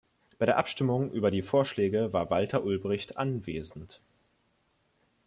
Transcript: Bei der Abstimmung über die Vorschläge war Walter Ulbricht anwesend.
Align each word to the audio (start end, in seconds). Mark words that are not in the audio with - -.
Bei 0.39 0.47
der 0.47 0.57
Abstimmung 0.57 1.11
über 1.11 1.29
die 1.29 1.43
Vorschläge 1.43 2.11
war 2.11 2.31
Walter 2.31 2.63
Ulbricht 2.63 3.17
anwesend. 3.17 4.01